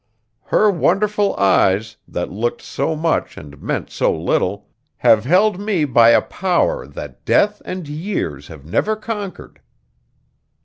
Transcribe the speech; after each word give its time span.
Her 0.45 0.71
wonderful 0.71 1.35
eyes, 1.35 1.97
that 2.07 2.31
looked 2.31 2.59
so 2.63 2.95
much 2.95 3.37
and 3.37 3.61
meant 3.61 3.91
so 3.91 4.11
little, 4.11 4.67
have 4.97 5.25
held 5.25 5.59
me 5.59 5.85
by 5.85 6.09
a 6.09 6.23
power 6.23 6.87
that 6.87 7.23
death 7.23 7.61
and 7.65 7.87
years 7.87 8.47
have 8.47 8.65
never 8.65 8.95
conquered." 8.95 9.61